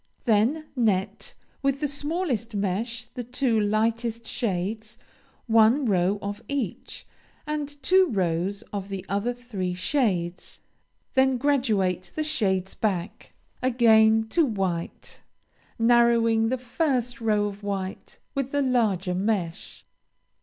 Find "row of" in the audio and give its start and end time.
5.85-6.41, 17.21-17.61